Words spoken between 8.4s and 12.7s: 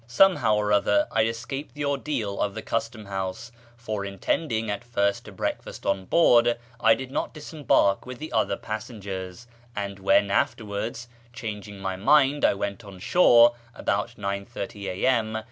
passengers, and when afterwards, changing my mind, I